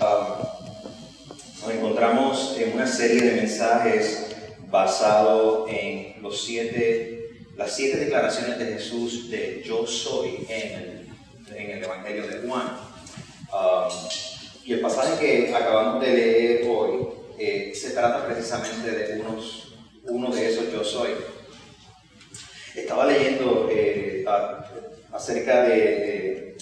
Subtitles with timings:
[0.00, 0.58] Ah,
[1.62, 4.34] nos encontramos en una serie de mensajes
[4.68, 11.08] basado en los siete, las siete declaraciones de Jesús de yo soy en el,
[11.56, 12.76] en el Evangelio de Juan.
[13.52, 13.88] Ah,
[14.64, 17.06] y el pasaje que acabamos de leer hoy
[17.38, 19.76] eh, se trata precisamente de unos,
[20.08, 21.10] uno de esos yo soy.
[22.74, 24.24] Estaba leyendo eh,
[25.12, 26.56] acerca de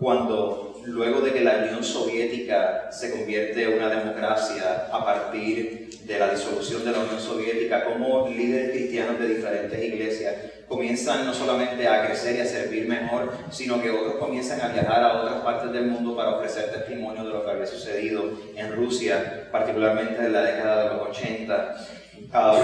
[0.00, 6.18] cuando luego de que la Unión Soviética se convierte en una democracia a partir de
[6.18, 10.34] la disolución de la Unión Soviética, como líderes cristianos de diferentes iglesias
[10.70, 15.02] comienzan no solamente a crecer y a servir mejor, sino que otros comienzan a viajar
[15.02, 19.48] a otras partes del mundo para ofrecer testimonio de lo que había sucedido en Rusia,
[19.50, 21.86] particularmente en la década de los 80.
[22.32, 22.62] Ah,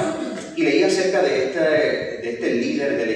[0.54, 3.12] y leí acerca de este, de este líder de la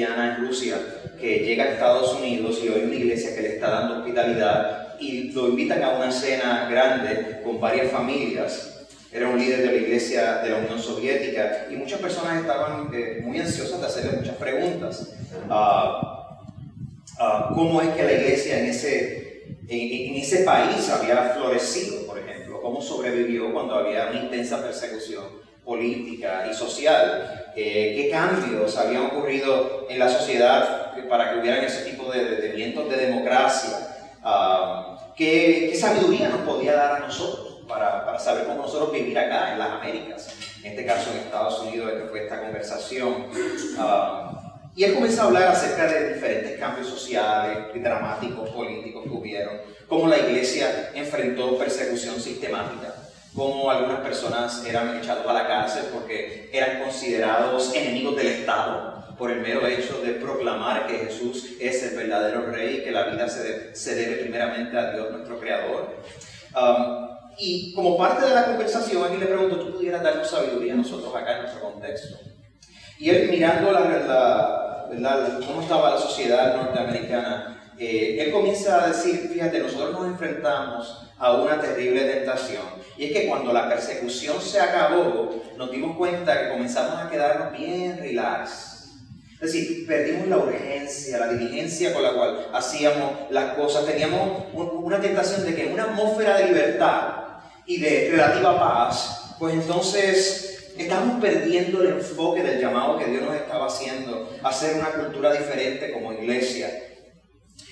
[0.00, 0.78] cristiana en Rusia
[1.20, 5.32] que llega a Estados Unidos y hoy una iglesia que le está dando hospitalidad y
[5.32, 8.86] lo invitan a una cena grande con varias familias.
[9.12, 13.20] Era un líder de la iglesia de la Unión Soviética y muchas personas estaban eh,
[13.22, 15.12] muy ansiosas de hacerle muchas preguntas.
[15.50, 16.38] Ah,
[17.18, 22.18] ah, ¿Cómo es que la iglesia en ese, en, en ese país había florecido, por
[22.18, 22.62] ejemplo?
[22.62, 25.40] ¿Cómo sobrevivió cuando había una intensa persecución?
[25.70, 31.90] política y social, eh, qué cambios habían ocurrido en la sociedad para que hubieran ese
[31.90, 33.70] tipo de, vientos de democracia,
[34.22, 39.58] ah, ¿qué, sabiduría nos podía dar a nosotros para, saber cómo nosotros vivir acá en
[39.58, 43.26] las Américas, en este caso en Estados Unidos, que fue esta conversación.
[43.78, 44.36] Ah,
[44.76, 50.06] y él comenzó a hablar acerca de diferentes cambios sociales, dramáticos, políticos que hubieron, cómo
[50.06, 52.94] la iglesia enfrentó persecución sistemática
[53.34, 59.30] cómo algunas personas eran echados a la cárcel porque eran considerados enemigos del Estado por
[59.30, 63.28] el mero hecho de proclamar que Jesús es el verdadero rey y que la vida
[63.28, 65.96] se, debe primeramente a Dios nuestro Creador.
[66.56, 70.76] Um, y como parte de la conversación, aquí le pregunto, ¿tú pudieras darnos sabiduría a
[70.76, 72.18] nosotros acá en nuestro contexto?
[72.98, 74.86] Y él mirando la,
[75.46, 81.32] cómo estaba la sociedad norteamericana, eh, él comienza a decir, fíjate, nosotros nos enfrentamos a
[81.32, 82.62] una terrible tentación.
[82.98, 87.58] Y es que cuando la persecución se acabó, nos dimos cuenta que comenzamos a quedarnos
[87.58, 88.90] bien relax.
[89.40, 93.86] Es decir, perdimos la urgencia, la diligencia con la cual hacíamos las cosas.
[93.86, 97.14] Teníamos una tentación de que en una atmósfera de libertad
[97.64, 103.36] y de relativa paz, pues entonces estamos perdiendo el enfoque del llamado que Dios nos
[103.36, 106.89] estaba haciendo a hacer una cultura diferente como iglesia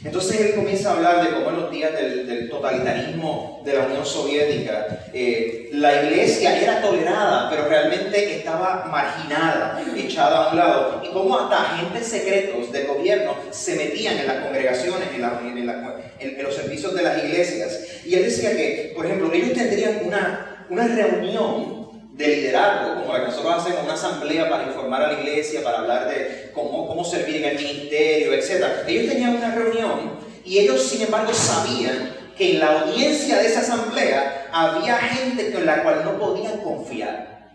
[0.04, 4.06] entonces él comienza a hablar de cómo en los días del, totalitarismo de la Unión
[4.06, 11.12] Soviética, eh, la iglesia era tolerada, pero realmente estaba marginada, echada a un lado, y
[11.12, 17.03] cómo hasta agentes secretos del gobierno se metían en las congregaciones, en, los servicios de
[17.03, 17.78] las iglesias.
[18.04, 21.77] Y él decía que, por ejemplo, ellos tendrían una, una reunión
[22.18, 25.78] de liderazgo, como la que nosotros hacemos, una asamblea para informar a la iglesia, para
[25.78, 28.64] hablar de cómo, cómo servir en el ministerio, etc.
[28.88, 33.60] Ellos tenían una reunión y ellos, sin embargo, sabían que en la audiencia de esa
[33.60, 37.52] asamblea había gente con la cual no podían confiar.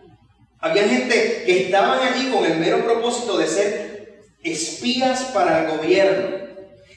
[0.59, 6.37] Había gente que estaban allí con el mero propósito de ser espías para el gobierno.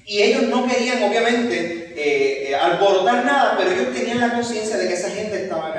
[0.05, 4.87] Y ellos no querían, obviamente, eh, eh, alborotar nada, pero ellos tenían la conciencia de
[4.87, 5.76] que esa gente estaba.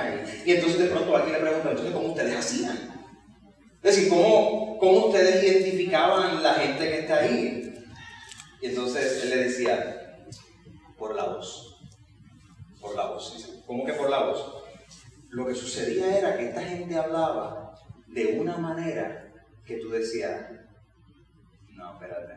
[0.47, 2.77] Y entonces de pronto alguien le pregunta, entonces, ¿cómo ustedes hacían?
[3.83, 7.85] Es decir, ¿cómo, ¿cómo ustedes identificaban la gente que está ahí?
[8.61, 10.25] Y entonces él le decía,
[10.97, 11.81] por la voz.
[12.79, 13.61] Por la voz.
[13.67, 14.63] ¿Cómo que por la voz?
[15.31, 17.75] Lo que sucedía era que esta gente hablaba
[18.07, 19.29] de una manera
[19.65, 20.49] que tú decías,
[21.73, 22.35] no, espérate,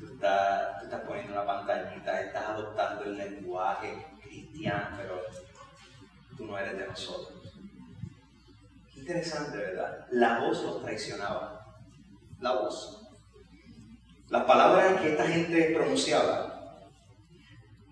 [0.00, 5.22] tú estás, estás poniendo una pantallita, estás adoptando el lenguaje cristiano, pero
[6.40, 7.38] tú no eres de nosotros.
[8.96, 10.06] Interesante, ¿verdad?
[10.10, 11.66] La voz los traicionaba.
[12.40, 12.98] La voz.
[14.30, 16.86] Las palabras que esta gente pronunciaba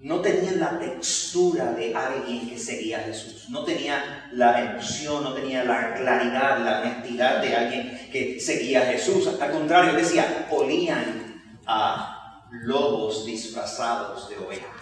[0.01, 3.51] no tenían la textura de alguien que seguía a Jesús.
[3.51, 8.87] No tenía la emoción, no tenía la claridad, la honestidad de alguien que seguía a
[8.87, 9.29] Jesús.
[9.41, 14.78] Al contrario, decía, olían a lobos disfrazados de oveja.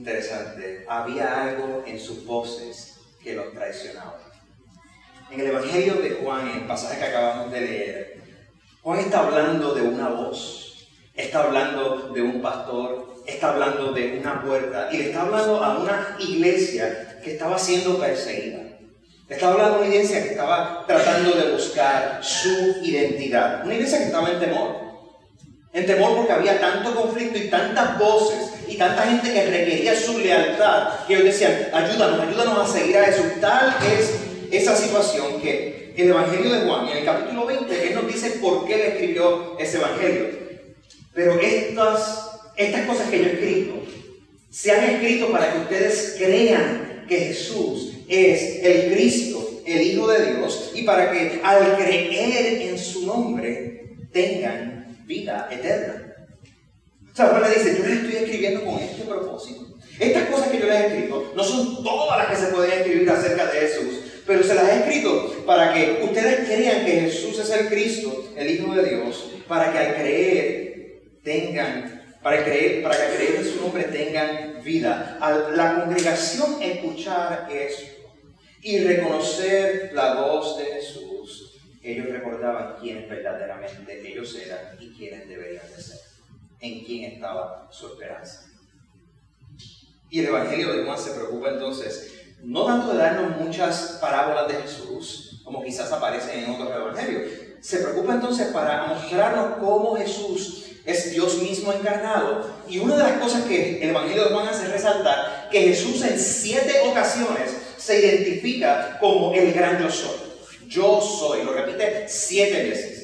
[0.00, 4.18] Interesante, había algo en sus voces que los traicionaba.
[5.30, 8.22] En el Evangelio de Juan, en el pasaje que acabamos de leer,
[8.80, 14.42] Juan está hablando de una voz, está hablando de un pastor, está hablando de una
[14.42, 18.78] puerta y le está hablando a una iglesia que estaba siendo perseguida.
[19.28, 23.66] Estaba hablando de una iglesia que estaba tratando de buscar su identidad.
[23.66, 24.76] Una iglesia que estaba en temor.
[25.74, 30.18] En temor porque había tanto conflicto y tantas voces y tanta gente que requería su
[30.18, 33.24] lealtad, que ellos decían, ayúdanos, ayúdanos a seguir a Jesús.
[33.40, 34.12] Tal es
[34.52, 38.66] esa situación que el Evangelio de Juan, en el capítulo 20, él nos dice por
[38.66, 40.26] qué le escribió ese Evangelio.
[41.12, 43.82] Pero estas, estas cosas que yo he escrito,
[44.50, 50.32] se han escrito para que ustedes crean que Jesús es el Cristo, el Hijo de
[50.32, 56.09] Dios, y para que al creer en su nombre tengan vida eterna.
[57.16, 59.66] Juan le dice, yo les estoy escribiendo con este propósito.
[59.98, 63.10] Estas cosas que yo les he escrito no son todas las que se pueden escribir
[63.10, 67.50] acerca de Jesús, pero se las he escrito para que ustedes crean que Jesús es
[67.50, 73.02] el Cristo, el Hijo de Dios, para que al creer tengan, para, creer, para que
[73.02, 75.18] al creer en su nombre tengan vida.
[75.54, 78.00] La congregación escuchar esto
[78.62, 85.64] y reconocer la voz de Jesús, ellos recordaban quiénes verdaderamente ellos eran y quiénes deberían
[85.74, 85.98] de ser,
[86.60, 88.46] en quién estaba su esperanza.
[90.10, 92.12] Y el Evangelio de Juan se preocupa entonces
[92.42, 97.78] no tanto de darnos muchas parábolas de Jesús, como quizás aparecen en otros evangelios, se
[97.78, 102.46] preocupa entonces para mostrarnos cómo Jesús es Dios mismo encarnado.
[102.68, 106.18] Y una de las cosas que el Evangelio de Juan hace resaltar, que Jesús en
[106.18, 110.18] siete ocasiones se identifica como el gran yo soy.
[110.66, 112.99] Yo soy, lo repite siete veces.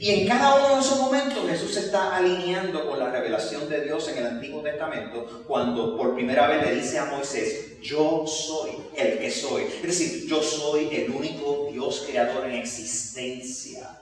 [0.00, 3.84] Y en cada uno de esos momentos Jesús se está alineando con la revelación de
[3.84, 8.70] Dios en el Antiguo Testamento cuando por primera vez le dice a Moisés, yo soy
[8.96, 9.64] el que soy.
[9.64, 13.98] Es decir, yo soy el único Dios creador en existencia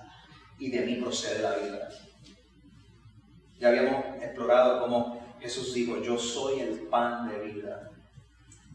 [0.58, 1.88] y de mí procede la vida.
[3.58, 7.90] Ya habíamos explorado cómo Jesús dijo, yo soy el pan de vida.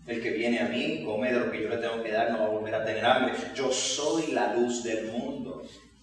[0.08, 2.40] El que viene a mí, come de lo que yo le tengo que dar, no
[2.40, 3.34] va a volver a tener hambre.
[3.54, 5.41] Yo soy la luz del mundo.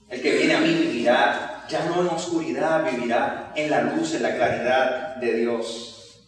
[0.09, 4.23] El que viene a mí vivirá, ya no en oscuridad, vivirá en la luz, en
[4.23, 6.25] la claridad de Dios.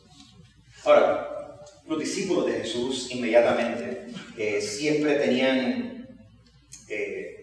[0.85, 1.31] Ahora,
[1.87, 6.06] los discípulos de Jesús inmediatamente eh, siempre tenían
[6.88, 7.41] eh,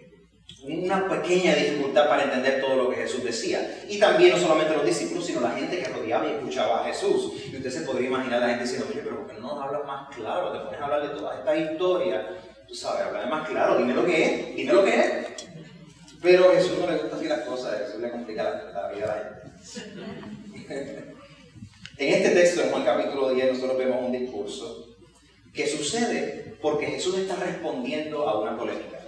[0.64, 3.84] una pequeña dificultad para entender todo lo que Jesús decía.
[3.88, 7.34] Y también no solamente los discípulos, sino la gente que rodeaba y escuchaba a Jesús.
[7.52, 9.86] Y usted se podría imaginar a la gente diciendo, oye, pero ¿por qué no hablas
[9.86, 10.52] más claro?
[10.52, 12.28] Te pones a hablar de toda esta historia.
[12.68, 15.47] Tú sabes, hablar más claro, dime lo que es, dime lo que es.
[16.28, 19.08] Pero a Jesús no le gusta así las cosas, Jesús le complica la, vida a
[19.08, 19.24] la
[20.66, 21.14] gente.
[22.00, 24.98] en este texto, en Juan capítulo 10, nosotros vemos un discurso
[25.54, 29.00] que sucede porque Jesús está respondiendo a una polémica.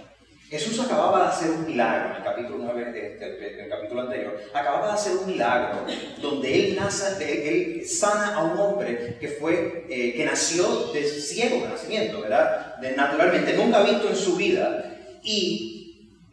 [0.48, 4.40] Jesús acababa de hacer un milagro en el capítulo 9, del, capítulo anterior.
[4.54, 5.84] Acababa de hacer un milagro
[6.22, 6.78] donde él,
[7.20, 12.76] él sana a un hombre que, fue, eh, que nació de ciego de nacimiento, ¿verdad?
[12.76, 14.86] De, naturalmente, nunca visto en su vida.
[15.22, 15.79] Y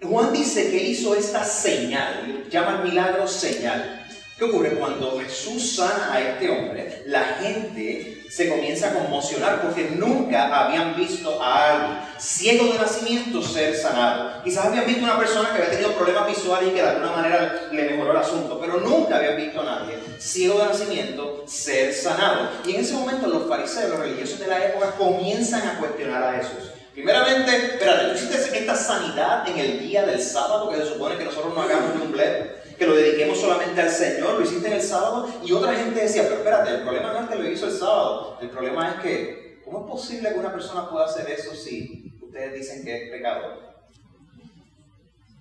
[0.01, 4.05] Juan dice que hizo esta señal, llama el milagro señal.
[4.37, 4.77] ¿Qué ocurre?
[4.77, 10.95] Cuando Jesús sana a este hombre, la gente se comienza a conmocionar porque nunca habían
[10.95, 14.43] visto a alguien ciego de nacimiento ser sanado.
[14.43, 17.67] Quizás habían visto una persona que había tenido problemas visuales y que de alguna manera
[17.71, 22.49] le mejoró el asunto, pero nunca habían visto a nadie ciego de nacimiento ser sanado.
[22.65, 26.33] Y en ese momento los fariseos, los religiosos de la época, comienzan a cuestionar a
[26.37, 26.76] Jesús.
[26.97, 31.25] Primeramente, espérate, tú hiciste esta sanidad en el día del sábado, que se supone que
[31.25, 35.29] nosotros no hagamos bledo, que lo dediquemos solamente al Señor, lo hiciste en el sábado,
[35.45, 38.39] y otra gente decía, pero espérate, el problema no es que lo hizo el sábado,
[38.41, 42.55] el problema es que, ¿cómo es posible que una persona pueda hacer eso si ustedes
[42.55, 43.61] dicen que es pecado?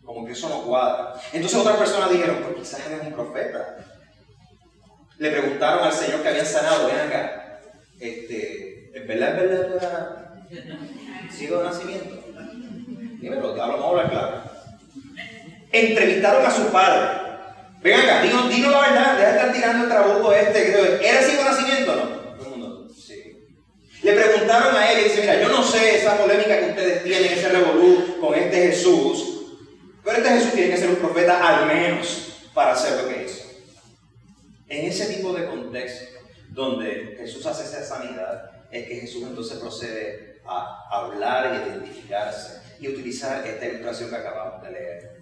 [0.05, 1.15] Como que eso no cuadra.
[1.33, 3.79] Entonces otras personas dijeron, pues quizás eres un profeta.
[5.17, 7.61] Le preguntaron al Señor que habían sanado, ven acá,
[7.99, 10.26] este, ¿es verdad, es verdad,
[11.31, 12.25] sigo de nacimiento.
[13.21, 14.43] Dímelo, que hablamos hablar claro.
[15.73, 17.27] Entrevistaron a su padre.
[17.83, 21.09] Ven acá, dinos, la verdad, deja de estar tirando el trabuco este.
[21.09, 22.03] ¿Era sigo de nacimiento o no?
[22.37, 23.49] Todo el sí.
[24.03, 27.33] Le preguntaron a él y dice, mira, yo no sé esa polémica que ustedes tienen,
[27.33, 29.37] ese revolú con este Jesús,
[30.05, 33.45] pero este Jesús tiene que ser un profeta al menos para hacer lo que hizo.
[34.69, 40.36] En ese tipo de contexto, donde Jesús hace esa sanidad, es que Jesús entonces procede
[40.49, 45.17] a hablar y identificarse y utilizar esta ilustración que acabamos de leer.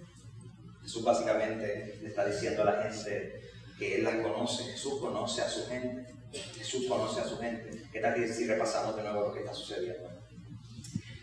[0.81, 3.41] Jesús básicamente le está diciendo a la gente
[3.77, 6.13] que Él las conoce, Jesús conoce a su gente,
[6.57, 7.83] Jesús conoce a su gente.
[7.91, 10.09] ¿Qué tal si repasamos de nuevo lo que está sucediendo?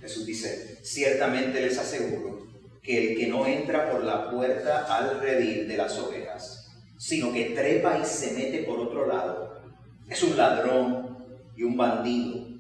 [0.01, 2.49] Jesús dice, ciertamente les aseguro
[2.83, 7.51] que el que no entra por la puerta al redil de las ovejas, sino que
[7.51, 9.63] trepa y se mete por otro lado,
[10.09, 12.52] es un ladrón y un bandido.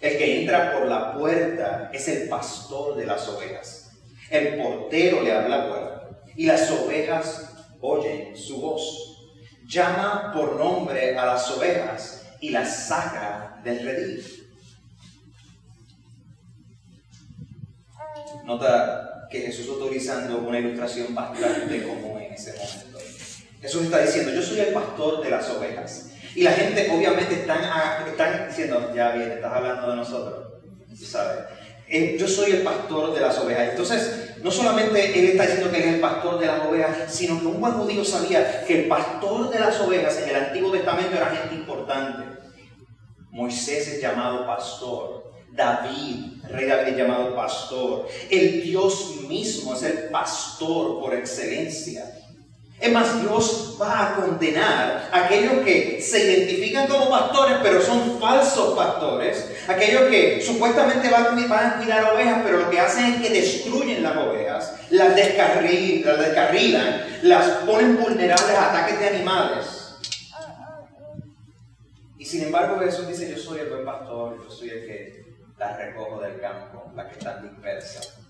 [0.00, 3.90] El que entra por la puerta es el pastor de las ovejas.
[4.30, 7.50] El portero le abre la puerta y las ovejas
[7.80, 9.34] oyen su voz.
[9.66, 14.24] Llama por nombre a las ovejas y las saca del redil.
[18.44, 22.98] Nota que Jesús está una ilustración bastante común en ese momento.
[23.60, 26.10] Jesús está diciendo, yo soy el pastor de las ovejas.
[26.38, 27.58] Y la gente obviamente están,
[28.06, 30.46] están diciendo, ya viene, estás hablando de nosotros.
[30.94, 31.40] ¿Sabes?
[31.88, 33.70] Eh, yo soy el pastor de las ovejas.
[33.70, 37.40] Entonces, no solamente él está diciendo que él es el pastor de las ovejas, sino
[37.40, 41.16] que un buen judío sabía que el pastor de las ovejas en el Antiguo Testamento
[41.16, 42.38] era gente importante.
[43.32, 45.32] Moisés es llamado pastor.
[45.50, 48.06] David, rey David es llamado pastor.
[48.30, 52.04] El Dios mismo es el pastor por excelencia.
[52.80, 58.20] Es más, Dios va a condenar a aquellos que se identifican como pastores, pero son
[58.20, 59.50] falsos pastores.
[59.66, 64.16] Aquellos que supuestamente van, a cuidar ovejas, pero lo que hacen es que destruyen las
[64.16, 69.96] ovejas, las, descarrilan, las ponen vulnerables a ataques de animales.
[72.16, 75.24] Y sin embargo Jesús dice, yo soy el buen pastor, yo soy el que
[75.58, 78.27] las recojo del campo, las que están dispersas.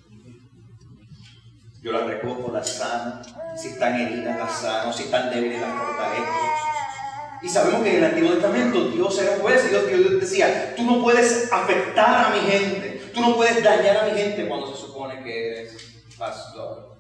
[1.83, 3.23] Yo las recojo, las sano.
[3.57, 4.93] Si están heridas, las sano.
[4.93, 6.69] Si están débiles, las fortalezco.
[7.41, 11.01] Y sabemos que en el Antiguo Testamento Dios era juez y Dios, decía, tú no
[11.03, 15.23] puedes afectar a mi gente, tú no puedes dañar a mi gente cuando se supone
[15.23, 16.97] que eres pastor.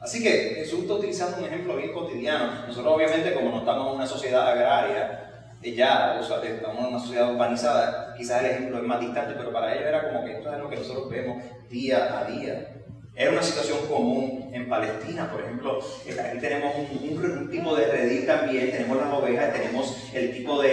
[0.00, 2.64] Así que Jesús está utilizando un ejemplo bien cotidiano.
[2.66, 6.86] Nosotros obviamente como no estamos en una sociedad agraria, eh, ya o sea, estamos en
[6.86, 10.36] una sociedad urbanizada, quizás el ejemplo es más distante, pero para ellos era como que
[10.36, 12.72] esto es lo que nosotros vemos día a día.
[13.18, 18.70] Era una situación común en Palestina, por ejemplo, aquí tenemos un, tipo de redil también,
[18.70, 20.68] tenemos las ovejas, tenemos el tipo de,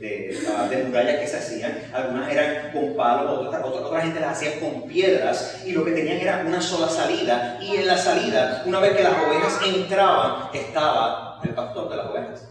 [0.00, 4.58] de, ah, murallas que se hacían, algunas eran con palos, otra, otra, gente las hacía
[4.58, 8.80] con piedras y lo que tenían era una sola salida y en la salida, una
[8.80, 12.48] vez que las ovejas entraban, estaba el pastor de las ovejas.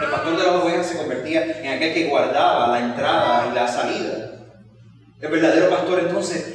[0.00, 3.68] El pastor de las ovejas se convertía en aquel que guardaba la entrada y la
[3.68, 4.30] salida.
[5.20, 6.53] El verdadero pastor entonces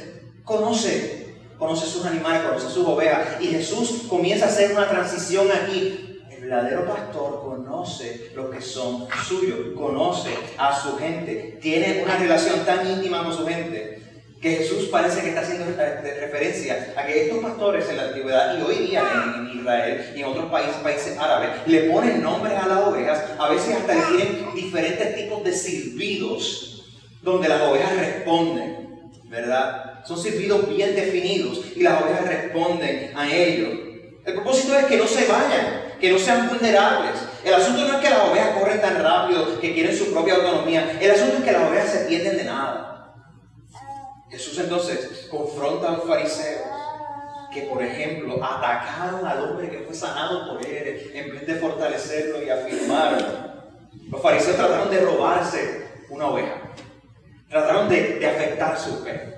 [0.50, 3.40] conoce, conoce sus animales, conoce sus ovejas.
[3.40, 6.18] Y Jesús comienza a hacer una transición aquí.
[6.28, 12.64] El verdadero pastor conoce lo que son suyos, conoce a su gente, tiene una relación
[12.64, 14.00] tan íntima con su gente
[14.40, 18.62] que Jesús parece que está haciendo referencia a que estos pastores en la antigüedad y
[18.62, 19.02] hoy día
[19.36, 23.50] en, Israel y en otros países, países árabes, le ponen nombres a las ovejas, a
[23.50, 26.90] veces hasta le tienen diferentes tipos de silbidos
[27.20, 29.89] donde las ovejas responden, ¿verdad?
[30.04, 33.78] Son silbidos bien definidos y las ovejas responden a ellos.
[34.24, 37.12] El propósito es que no se vayan, que no sean vulnerables.
[37.44, 40.98] El asunto no es que las ovejas corren tan rápido que quieren su propia autonomía.
[41.00, 43.14] El asunto es que las ovejas se pierden de nada.
[44.30, 46.68] Jesús entonces confronta a los fariseos
[47.52, 52.42] que, por ejemplo, atacaron al hombre que fue sanado por él en vez de fortalecerlo
[52.42, 53.26] y afirmarlo.
[54.10, 56.60] Los fariseos trataron de robarse una oveja.
[57.48, 59.29] Trataron de, de afectar su fe.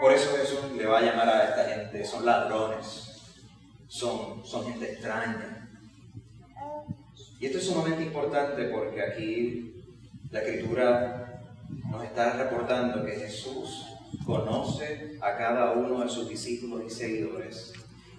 [0.00, 3.20] Por eso Jesús le va a llamar a esta gente, son ladrones,
[3.86, 5.68] son, son gente extraña.
[7.38, 9.84] Y esto es sumamente importante porque aquí
[10.30, 11.42] la escritura
[11.90, 13.86] nos está reportando que Jesús
[14.24, 17.72] conoce a cada uno de sus discípulos y seguidores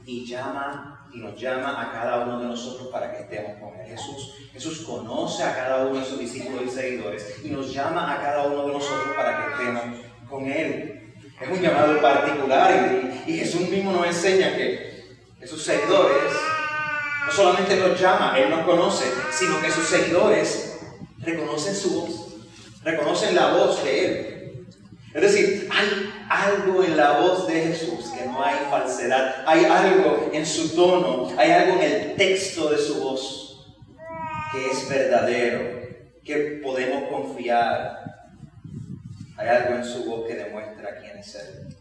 [0.06, 3.88] y llama y nos llama a cada uno de nosotros para que estemos con Él.
[3.90, 8.22] Jesús, Jesús conoce a cada uno de sus discípulos y seguidores y nos llama a
[8.22, 9.84] cada uno de nosotros para que estemos
[10.30, 11.01] con Él.
[11.42, 14.92] Es un llamado particular y, Jesús mismo nos enseña que,
[15.46, 16.32] sus seguidores
[17.26, 20.80] no solamente los llama, Él nos conoce, sino que sus seguidores
[21.18, 22.36] reconocen su voz,
[22.84, 24.68] reconocen la voz de Él.
[25.14, 30.30] Es decir, hay algo en la voz de Jesús que no hay falsedad, hay algo
[30.32, 33.42] en su tono, hay algo en el texto de su voz
[34.52, 35.90] que es verdadero,
[36.24, 38.11] que podemos confiar,
[39.42, 41.76] hay algo en su voz que demuestra quién es Él.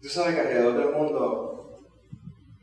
[0.00, 1.78] Tú sabes que alrededor del mundo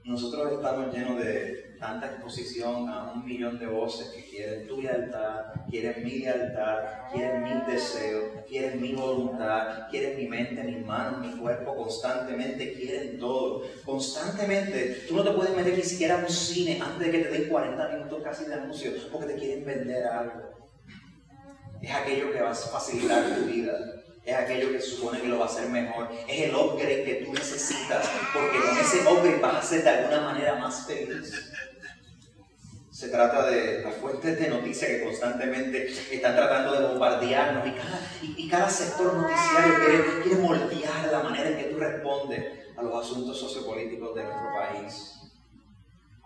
[0.03, 5.53] nosotros estamos llenos de tanta exposición a un millón de voces que quieren tu lealtad,
[5.69, 11.39] quieren mi lealtad, quieren mis deseos, quieren mi voluntad, quieren mi mente, mis manos, mi
[11.39, 13.61] cuerpo, constantemente quieren todo.
[13.85, 17.29] Constantemente, tú no te puedes meter ni siquiera a un cine antes de que te
[17.29, 20.66] den 40 minutos casi de anuncio porque te quieren vender algo
[21.81, 23.77] es aquello que va a facilitar tu vida,
[24.23, 27.33] es aquello que supone que lo va a hacer mejor, es el upgrade que tú
[27.33, 31.53] necesitas, porque con ese upgrade vas a ser de alguna manera más feliz.
[32.91, 38.01] Se trata de las fuentes de noticias que constantemente están tratando de bombardearnos y cada,
[38.23, 42.43] y, cada sector noticiario quiere, quiere moldear la manera en que tú respondes
[42.75, 45.13] a los asuntos sociopolíticos de nuestro país.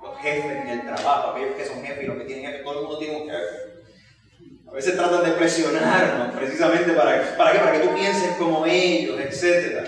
[0.02, 2.74] Los jefes en el trabajo, aquellos que son jefes y los que tienen jefes, todo
[2.74, 3.71] el mundo tiene un jefe.
[4.72, 9.86] A veces tratan de presionarnos precisamente para, ¿para, para que tú pienses como ellos, etc.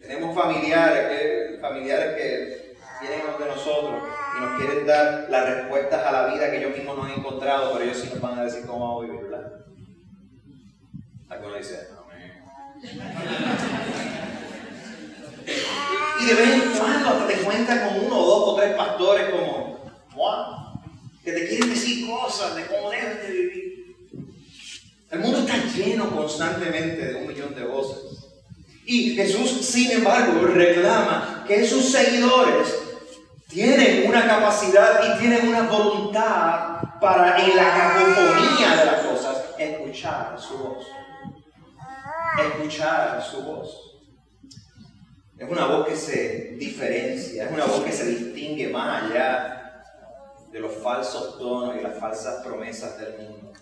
[0.00, 4.04] Tenemos familiares que, familiares que vienen de nosotros
[4.36, 7.72] y nos quieren dar las respuestas a la vida que ellos mismos no han encontrado,
[7.72, 9.52] pero ellos sí nos van a decir cómo vamos a vivir, ¿verdad?
[11.30, 11.80] Algunos dicen,
[16.20, 19.30] y de vez en cuando hasta te cuentas con uno o dos o tres pastores
[19.30, 19.80] como
[20.14, 20.63] Juan,
[21.24, 23.96] que te quieren decir cosas de cómo debes de vivir.
[25.10, 28.18] El mundo está lleno constantemente de un millón de voces.
[28.84, 32.74] Y Jesús, sin embargo, reclama que sus seguidores
[33.48, 40.36] tienen una capacidad y tienen una voluntad para en la cacofonía de las cosas escuchar
[40.38, 40.86] su voz
[42.42, 44.00] escuchar su voz.
[45.38, 49.63] Es una voz que se diferencia, es una voz que se distingue más allá
[50.54, 53.52] de los falsos tonos y las falsas promesas del mundo.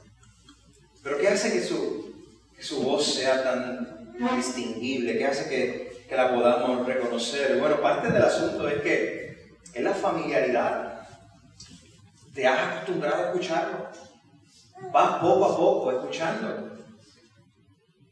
[1.02, 2.12] Pero ¿qué hace que su,
[2.60, 5.16] su voz sea tan distinguible?
[5.16, 7.58] ¿Qué hace que, que la podamos reconocer?
[7.58, 11.06] Bueno, parte del asunto es que es la familiaridad.
[12.34, 13.88] Te has acostumbrado a escucharlo.
[14.92, 16.72] Vas poco a poco escuchándolo.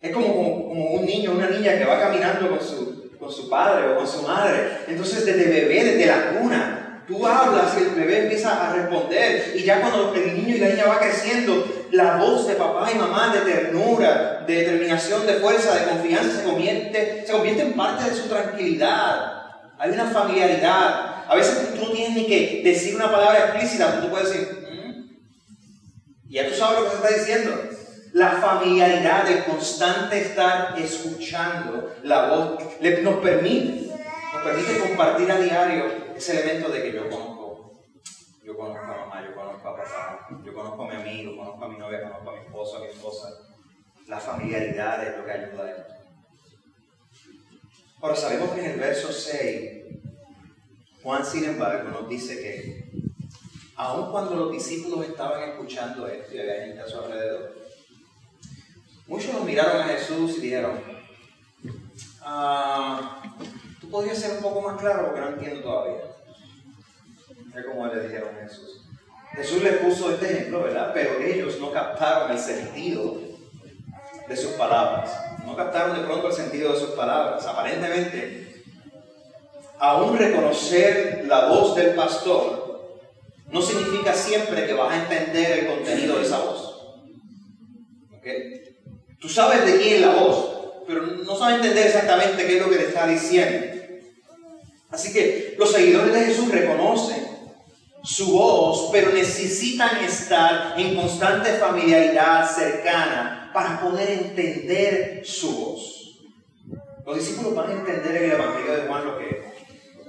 [0.00, 3.92] Es como, como, un niño, una niña que va caminando con su, con su padre
[3.92, 4.84] o con su madre.
[4.88, 6.79] Entonces desde bebé, desde la cuna,
[7.10, 9.52] tú hablas y el bebé empieza a responder.
[9.56, 12.94] Y ya cuando el niño y la niña va creciendo, la voz de papá y
[12.94, 18.08] mamá de ternura, de determinación, de fuerza, de confianza se convierte, se convierte en parte
[18.08, 19.42] de su tranquilidad.
[19.76, 21.24] Hay una familiaridad.
[21.28, 26.28] A veces tú no tienes ni que decir una palabra explícita, tú puedes decir, mm".
[26.28, 27.70] y ya tú sabes lo que se está diciendo
[28.12, 32.58] la familiaridad, el constante estar escuchando la voz,
[33.02, 33.88] nos permite,
[34.32, 37.80] nos permite compartir a diario ese elemento de que yo conozco,
[38.44, 41.68] yo conozco a mamá, yo conozco a papá, yo conozco a mi amigo, conozco a
[41.68, 43.28] mi novia, conozco a mi esposo, a mi esposa.
[44.06, 45.94] La familiaridad es lo que ayuda a esto.
[48.02, 49.70] Ahora sabemos que en el verso 6,
[51.02, 52.90] Juan sin embargo nos dice que
[53.76, 57.54] aun cuando los discípulos estaban escuchando esto y había gente a su alrededor,
[59.06, 60.80] Muchos nos miraron a Jesús y dijeron,
[62.22, 63.20] ah,
[63.90, 66.02] tú podrías ser un poco más claro porque no entiendo todavía.
[67.56, 68.82] Es como le dijeron a Jesús.
[69.32, 70.92] Jesús les puso este ejemplo, ¿verdad?
[70.94, 73.18] Pero ellos no captaron el sentido
[74.28, 75.10] de sus palabras.
[75.44, 77.44] No captaron de pronto el sentido de sus palabras.
[77.44, 78.62] Aparentemente,
[79.80, 83.00] aún reconocer la voz del pastor
[83.50, 86.94] no significa siempre que vas a entender el contenido de esa voz.
[88.16, 88.26] ¿Ok?
[89.18, 92.70] Tú sabes de quién es la voz, pero no sabes entender exactamente qué es lo
[92.70, 93.79] que te está diciendo.
[94.90, 97.28] Así que los seguidores de Jesús reconocen
[98.02, 106.00] su voz, pero necesitan estar en constante familiaridad cercana para poder entender su voz.
[107.06, 109.42] Los discípulos van a entender en el Evangelio de Juan lo que,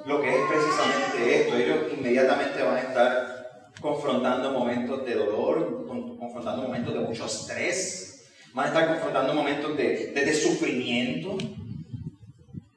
[0.06, 1.56] lo que es precisamente esto.
[1.58, 8.66] Ellos inmediatamente van a estar confrontando momentos de dolor, confrontando momentos de mucho estrés, van
[8.66, 11.38] a estar confrontando momentos de, de, sufrimiento.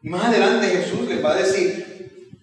[0.03, 1.94] Más adelante Jesús les va a decir,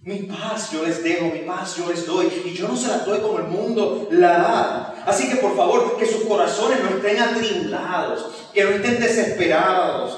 [0.04, 3.00] mi paz yo les dejo, mi paz yo les doy, y yo no se la
[3.00, 5.04] doy como el mundo la da.
[5.06, 10.18] Así que por favor, que sus corazones no estén atribulados, que no estén desesperados.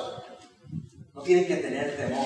[1.14, 2.26] No tienen que tener temor.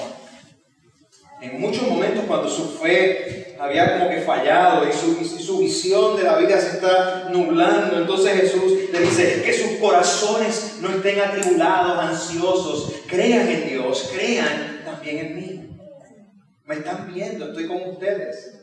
[1.42, 6.24] En muchos momentos cuando su fe había como que fallado y su, su, visión de
[6.24, 12.00] la vida se está nublando, entonces Jesús le dice que sus corazones no estén atribulados,
[12.00, 15.67] ansiosos, crean en Dios, crean también en mí.
[16.68, 18.54] Me están viendo, estoy con ustedes.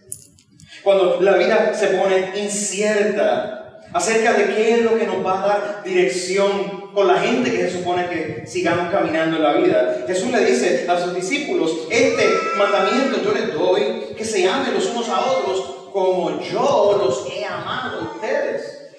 [0.83, 5.47] Cuando la vida se pone incierta, acerca de qué es lo que nos va a
[5.47, 10.05] dar dirección con la gente que se supone que sigamos caminando en la vida.
[10.07, 12.25] Jesús le dice a sus discípulos, este
[12.59, 15.61] mandamiento yo les doy, que se amen los unos a otros
[15.93, 18.91] como yo los he amado a ustedes.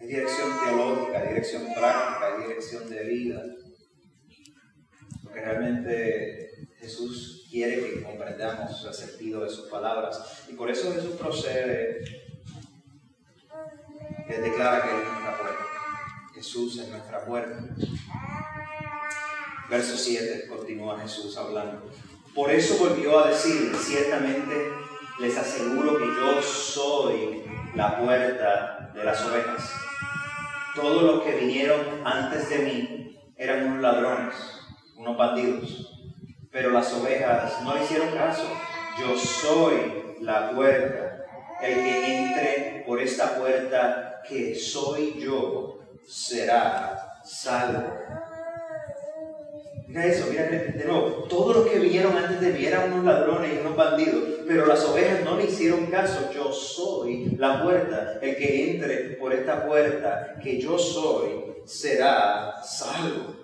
[0.00, 3.42] Hay dirección teológica, dirección práctica, hay dirección de vida.
[5.44, 10.42] Realmente Jesús quiere que comprendamos el sentido de sus palabras.
[10.48, 12.02] Y por eso Jesús procede,
[14.26, 15.64] Él declara que Él es nuestra puerta.
[16.34, 17.62] Jesús es nuestra puerta.
[19.68, 21.90] Verso 7 continúa Jesús hablando.
[22.34, 24.72] Por eso volvió a decir, ciertamente
[25.20, 29.70] les aseguro que yo soy la puerta de las ovejas.
[30.74, 34.54] Todos los que vinieron antes de mí eran unos ladrones
[35.04, 35.90] unos bandidos.
[36.50, 38.44] Pero las ovejas no le hicieron caso.
[38.98, 41.26] Yo soy la puerta.
[41.62, 47.92] El que entre por esta puerta que soy yo será salvo.
[49.86, 51.26] Mira eso, mira de nuevo.
[51.28, 54.84] Todos los que vinieron antes de mí eran unos ladrones y unos bandidos, pero las
[54.84, 56.30] ovejas no me hicieron caso.
[56.34, 58.18] Yo soy la puerta.
[58.20, 63.43] El que entre por esta puerta que yo soy será salvo.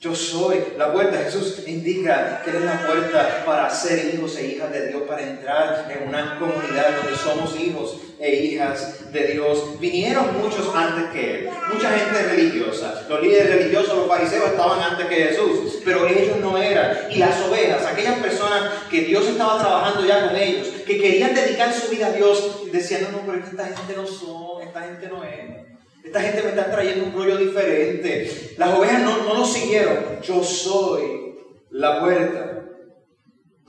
[0.00, 1.18] Yo soy la puerta.
[1.24, 5.88] Jesús indica que es la puerta para ser hijos e hijas de Dios, para entrar
[5.90, 9.80] en una comunidad donde somos hijos e hijas de Dios.
[9.80, 13.06] Vinieron muchos antes que Él, mucha gente religiosa.
[13.08, 17.10] Los líderes religiosos, los fariseos estaban antes que Jesús, pero ellos no eran.
[17.10, 21.74] Y las ovejas, aquellas personas que Dios estaba trabajando ya con ellos, que querían dedicar
[21.74, 25.24] su vida a Dios, decían, no, no, pero esta gente no son, esta gente no
[25.24, 25.67] es.
[26.08, 28.54] Esta gente me está trayendo un rollo diferente.
[28.56, 30.22] Las ovejas no, no lo siguieron.
[30.22, 31.36] Yo soy
[31.70, 32.64] la puerta.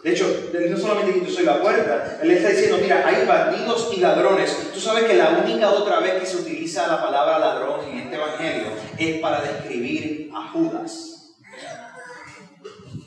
[0.01, 3.99] De hecho, no solamente yo soy la puerta, él está diciendo, mira, hay bandidos y
[3.99, 4.71] ladrones.
[4.73, 8.15] Tú sabes que la única otra vez que se utiliza la palabra ladrón en este
[8.15, 11.35] evangelio es para describir a Judas.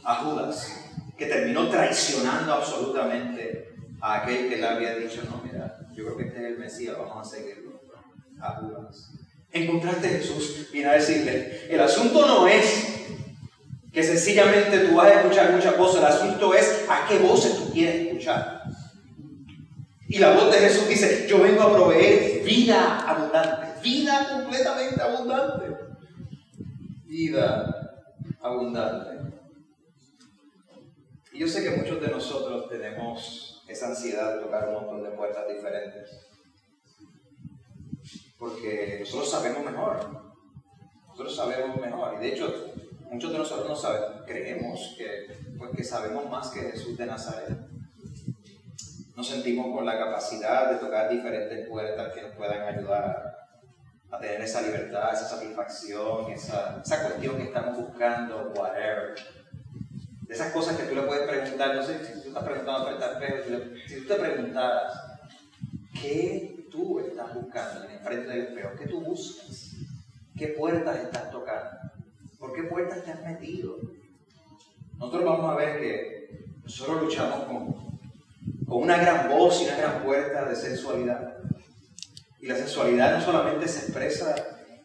[0.04, 6.04] A Judas, que terminó traicionando absolutamente a aquel que le había dicho, no, mira, yo
[6.04, 7.80] creo que este es el Mesías, vamos a seguirlo.
[8.38, 9.21] A Judas
[9.52, 12.88] encontraste Jesús, viene a decirle, el asunto no es
[13.92, 17.70] que sencillamente tú vas a escuchar muchas cosas, el asunto es a qué voces tú
[17.72, 18.62] quieres escuchar.
[20.08, 25.76] Y la voz de Jesús dice, yo vengo a proveer vida abundante, vida completamente abundante,
[27.06, 28.02] vida
[28.40, 29.32] abundante.
[31.32, 35.10] Y yo sé que muchos de nosotros tenemos esa ansiedad de tocar un montón de
[35.10, 36.31] puertas diferentes
[38.42, 40.05] porque nosotros sabemos mejor.
[41.11, 42.14] Nosotros sabemos mejor.
[42.14, 42.72] Y de hecho,
[43.09, 47.57] muchos de nosotros no sabemos, creemos que, pues, que sabemos más que Jesús de Nazaret.
[49.14, 53.38] Nos sentimos con la capacidad de tocar diferentes puertas que nos puedan ayudar
[54.11, 59.14] a, tener esa libertad, esa satisfacción, esa, esa cuestión que estamos buscando, whatever.
[60.22, 63.64] De esas cosas que tú le puedes preguntar, no sé si tú estás preguntando espejo,
[63.87, 64.94] si tú te preguntaras,
[65.94, 68.70] ¿qué tú estás buscando en el frente del espejo?
[68.78, 69.72] ¿Qué tú buscas?
[70.37, 71.70] ¿Qué puertas estás tocando?
[72.38, 73.76] ¿Por qué puertas te has metido?
[74.98, 77.74] Nosotros vamos a ver que nosotros luchamos con,
[78.66, 81.37] con una gran voz y una gran puerta de sensualidad.
[82.40, 84.35] Y la sensualidad no solamente se expresa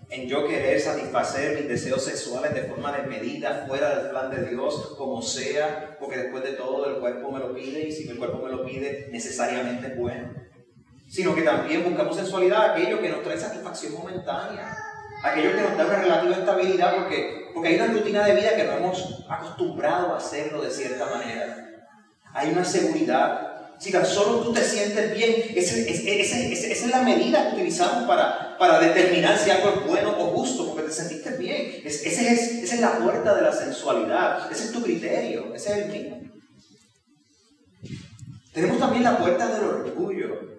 [0.10, 4.95] en yo querer satisfacer mis deseos sexuales de forma desmedida, fuera del plan de Dios,
[4.97, 8.45] como sea, porque después de todo el cuerpo me lo pide y si el cuerpo
[8.45, 10.47] me lo pide, necesariamente es bueno
[11.10, 14.78] sino que también buscamos sensualidad, aquello que nos trae satisfacción momentánea,
[15.24, 18.63] aquello que nos da una relativa estabilidad, porque, porque hay una rutina de vida que
[18.65, 21.63] no hemos acostumbrado a hacerlo de cierta manera.
[22.34, 23.54] Hay una seguridad.
[23.80, 28.80] Si tan solo tú te sientes bien, esa, es la medida que utilizamos para, para
[28.80, 31.84] determinar si algo es bueno o justo, porque te sentiste bien.
[31.86, 36.17] esa es la puerta de la sensualidad, ese es tu criterio, ese es el mío.
[38.52, 40.57] Tenemos también la puerta del orgullo.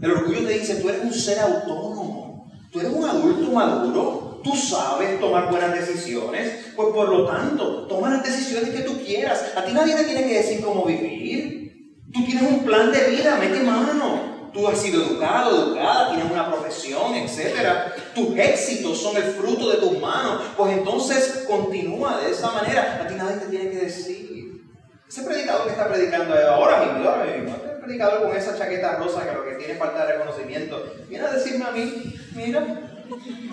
[0.00, 4.54] El orgullo te dice, tú eres un ser autónomo, tú eres un adulto maduro, tú
[4.54, 9.52] sabes tomar buenas decisiones, pues por lo tanto, toma las decisiones que tú quieras.
[9.56, 11.64] A ti nadie te tiene que decir cómo vivir.
[12.12, 14.34] Tú tienes un plan de vida, mete mano.
[14.52, 17.92] Tú has sido educado, educada, tienes una profesión, etc.
[18.14, 20.42] Tus éxitos son el fruto de tus manos.
[20.56, 23.00] Pues entonces continúa de esa manera.
[23.02, 24.62] A ti nadie te tiene que decir.
[25.08, 29.44] Ese predicador que está predicando ahora mismo, ahora mismo, con esa chaqueta rosa que lo
[29.44, 32.66] que tiene falta de reconocimiento, viene a decirme a mí, mira,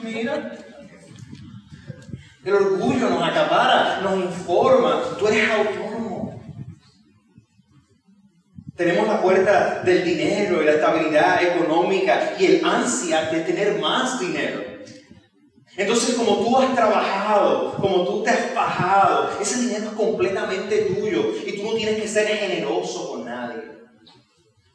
[0.03, 0.51] mira.
[2.43, 6.41] El orgullo nos acapara, nos informa, tú eres autónomo.
[8.75, 14.19] Tenemos la puerta del dinero y la estabilidad económica y el ansia de tener más
[14.19, 14.63] dinero.
[15.77, 21.33] Entonces, como tú has trabajado, como tú te has bajado, ese dinero es completamente tuyo
[21.45, 23.80] y tú no tienes que ser generoso con nadie.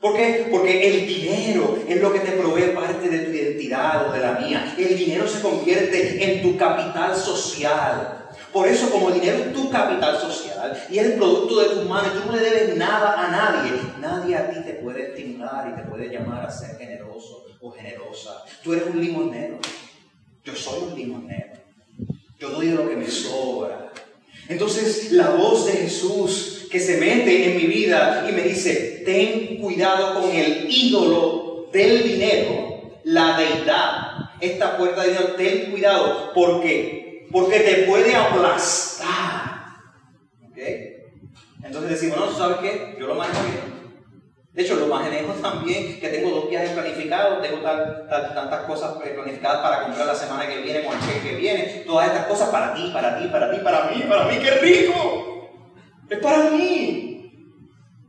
[0.01, 0.49] ¿Por qué?
[0.51, 4.33] Porque el dinero es lo que te provee parte de tu identidad o de la
[4.33, 4.75] mía.
[4.77, 8.29] El dinero se convierte en tu capital social.
[8.53, 11.85] Por eso, como el dinero es tu capital social y es el producto de tus
[11.87, 13.73] manos, tú no le debes nada a nadie.
[14.01, 18.45] Nadie a ti te puede estimular y te puede llamar a ser generoso o generosa.
[18.63, 19.59] Tú eres un limonero.
[20.45, 21.55] Yo soy un limonero.
[22.39, 23.86] Yo doy de lo que me sobra.
[24.49, 29.59] Entonces, la voz de Jesús que se mete en mi vida y me dice, ten
[29.59, 34.31] cuidado con el ídolo del dinero, la deidad.
[34.41, 36.33] Esta puerta de Dios, ten cuidado.
[36.35, 37.27] ¿Por qué?
[37.31, 39.47] Porque te puede aplastar.
[41.63, 42.97] Entonces decimos, no, ¿sabes qué?
[42.99, 43.76] Yo lo manejo bien.
[44.57, 49.83] De hecho, lo manejo también, que tengo dos viajes planificados, tengo tantas cosas planificadas para
[49.83, 52.91] comprar la semana que viene, con el cheque que viene, todas estas cosas para ti,
[52.91, 55.51] para ti, para ti, para mí, para mí, qué rico.
[56.09, 57.61] Es para mí.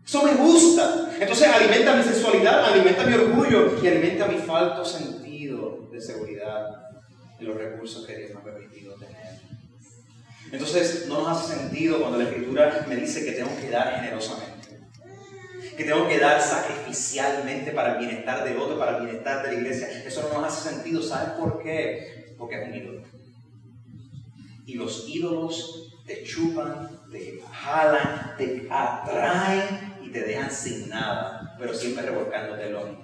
[0.06, 1.10] Eso me gusta.
[1.20, 6.92] Entonces alimenta mi sexualidad, alimenta mi orgullo y alimenta mi falto sentido de seguridad
[7.38, 9.36] de los recursos que Dios me ha permitido tener.
[10.50, 14.57] Entonces no nos hace sentido cuando la escritura me dice que tengo que dar generosamente
[15.78, 19.60] que tengo que dar sacrificialmente para el bienestar del otro, para el bienestar de la
[19.60, 19.88] iglesia.
[20.04, 21.04] Eso no nos hace sentido.
[21.04, 22.34] ¿Sabes por qué?
[22.36, 23.02] Porque es un ídolo.
[24.66, 31.74] Y los ídolos te chupan, te jalan, te atraen y te dejan sin nada, pero
[31.76, 33.04] siempre revolcándote lo mismo.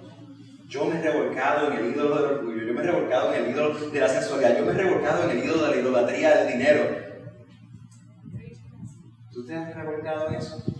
[0.68, 3.50] Yo me he revolcado en el ídolo del orgullo, yo me he revolcado en el
[3.50, 6.52] ídolo de la sensualidad, yo me he revolcado en el ídolo de la idolatría del
[6.54, 7.04] dinero.
[9.32, 10.73] ¿Tú te has revolcado en eso?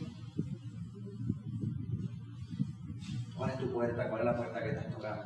[3.44, 4.09] ¿Cuál es tu puerta?
[4.09, 5.22] ¿Cuál es la puerta que estás tocando?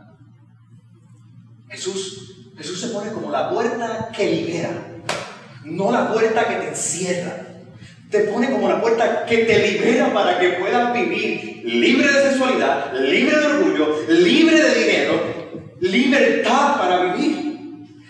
[1.70, 4.70] Jesús, Jesús se pone como la puerta que libera,
[5.64, 7.46] no la puerta que te encierra.
[8.10, 12.92] Te pone como la puerta que te libera para que puedas vivir libre de sexualidad,
[12.94, 15.12] libre de orgullo, libre de dinero,
[15.78, 17.48] libertad para vivir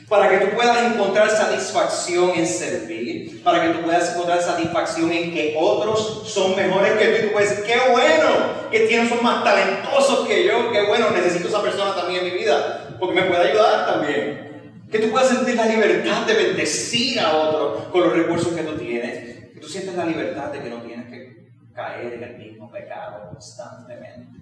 [0.09, 5.33] para que tú puedas encontrar satisfacción en servir, para que tú puedas encontrar satisfacción en
[5.33, 8.29] que otros son mejores que tú y tú puedes decir, qué bueno,
[8.71, 12.39] que tienen, son más talentosos que yo, qué bueno, necesito esa persona también en mi
[12.39, 14.49] vida, porque me puede ayudar también.
[14.91, 18.77] Que tú puedas sentir la libertad de bendecir a otros con los recursos que tú
[18.77, 22.71] tienes, que tú sientes la libertad de que no tienes que caer en el mismo
[22.71, 24.39] pecado constantemente.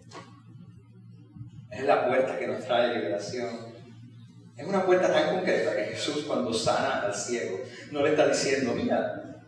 [1.70, 3.75] Es la puerta que nos trae liberación.
[4.56, 8.72] Es una puerta tan concreta que Jesús cuando sana al ciego no le está diciendo,
[8.74, 9.42] mira,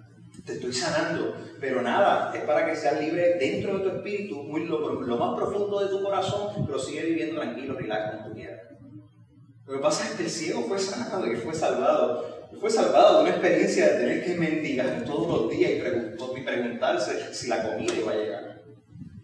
[0.45, 4.67] te estoy sanando, pero nada, es para que seas libre dentro de tu espíritu, muy
[4.67, 8.61] lo, lo más profundo de tu corazón, pero sigue viviendo tranquilo, relax como tú quieras.
[9.67, 12.39] Lo que pasa es que el ciego fue sanado y fue salvado.
[12.59, 17.35] Fue salvado de una experiencia de tener que mendigar todos los días y, y preguntarse
[17.35, 18.48] si la comida iba a llegar.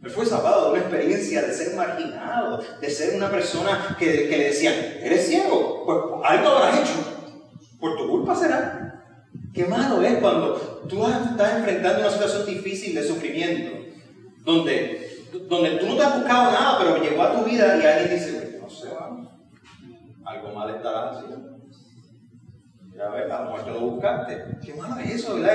[0.05, 4.45] Él fue salvado de una experiencia de ser marginado, de ser una persona que, le
[4.45, 5.99] decían, eres ciego, pues
[6.31, 6.93] algo habrás hecho,
[7.81, 9.03] por tu culpa será.
[9.55, 10.57] Qué malo es cuando
[10.89, 13.71] tú estás enfrentando una situación difícil de sufrimiento,
[14.45, 18.19] donde, donde tú no te has buscado nada, pero llegó a tu vida y alguien
[18.19, 19.29] dice, no sé, vamos,
[20.23, 21.61] algo mal estará haciendo.
[22.97, 24.45] Ya ves, a lo mejor te lo buscaste.
[24.65, 25.53] Qué malo es eso, ¿verdad?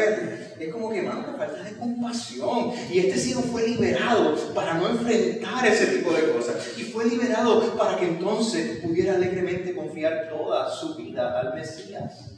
[0.59, 2.71] Es como que, mano, falta de compasión.
[2.91, 6.77] Y este ciego fue liberado para no enfrentar ese tipo de cosas.
[6.77, 12.37] Y fue liberado para que entonces pudiera alegremente confiar toda su vida al Mesías,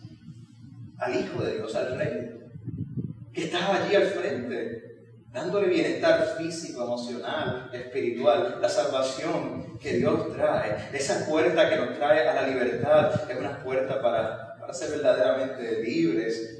[1.00, 2.40] al Hijo de Dios, al Rey,
[3.34, 4.92] que estaba allí al frente
[5.34, 12.28] dándole bienestar físico, emocional, espiritual, la salvación que Dios trae, esa puerta que nos trae
[12.28, 16.58] a la libertad, es una puerta para para ser verdaderamente libres.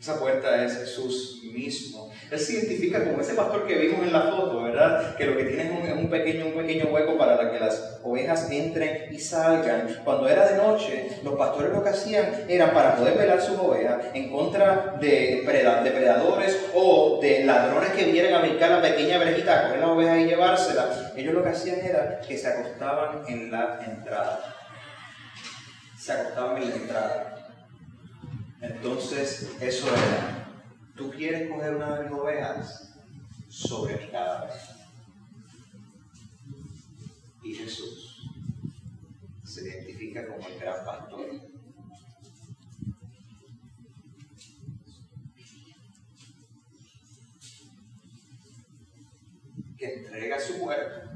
[0.00, 2.12] Esa puerta es Jesús mismo.
[2.30, 5.16] Él se identifica como ese pastor que vimos en la foto, ¿verdad?
[5.16, 9.12] Que lo que tiene es un, pequeño, un pequeño hueco para que las ovejas entren
[9.12, 10.02] y salgan.
[10.04, 14.04] Cuando era de noche, los pastores lo que hacían era para poder velar sus ovejas
[14.14, 15.42] en contra de
[15.82, 20.26] depredadores o de ladrones que vienen a brincar la pequeña brejita, coger la oveja y
[20.26, 21.12] llevársela.
[21.16, 24.55] Ellos lo que hacían era que se acostaban en la entrada
[26.06, 27.48] se acostaban en la entrada.
[28.60, 30.46] Entonces, eso era,
[30.94, 32.92] tú quieres coger una de mis ovejas
[33.48, 34.52] sobre mi cadáver.
[37.42, 38.30] Y Jesús
[39.42, 41.26] se identifica como el gran pastor.
[49.76, 51.15] Que entrega su cuerpo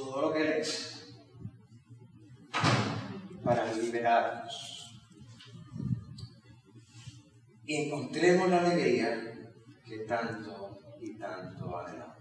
[0.00, 1.14] todo lo que Él es
[3.44, 4.98] para liberarnos.
[7.66, 9.32] Encontremos la alegría
[9.86, 12.19] que tanto y tanto anhelamos.